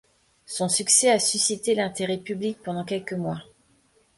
Son 0.47 0.67
succès 0.67 1.11
a 1.11 1.19
suscité 1.19 1.75
l’intérêt 1.75 2.17
public 2.17 2.57
pendant 2.63 2.83
quelques 2.83 3.13
mois. 3.13 3.43